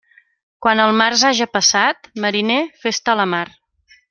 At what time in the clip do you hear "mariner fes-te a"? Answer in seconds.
2.25-3.17